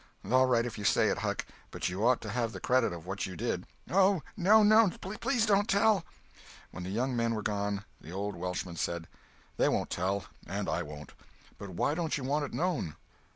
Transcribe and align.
"All 0.31 0.47
right 0.47 0.65
if 0.65 0.79
you 0.79 0.83
say 0.83 1.09
it, 1.09 1.19
Huck, 1.19 1.45
but 1.69 1.87
you 1.87 2.03
ought 2.07 2.21
to 2.21 2.29
have 2.31 2.53
the 2.53 2.59
credit 2.59 2.91
of 2.91 3.05
what 3.05 3.27
you 3.27 3.35
did." 3.35 3.67
"Oh 3.87 4.23
no, 4.35 4.63
no! 4.63 4.89
Please 4.89 5.45
don't 5.45 5.69
tell!" 5.69 6.03
When 6.71 6.81
the 6.81 6.89
young 6.89 7.15
men 7.15 7.35
were 7.35 7.43
gone, 7.43 7.85
the 8.01 8.09
old 8.11 8.35
Welshman 8.35 8.77
said: 8.77 9.07
"They 9.57 9.69
won't 9.69 9.91
tell—and 9.91 10.67
I 10.67 10.81
won't. 10.81 11.13
But 11.59 11.69
why 11.75 11.93
don't 11.93 12.17
you 12.17 12.23
want 12.23 12.45
it 12.45 12.51
known?" 12.55 12.95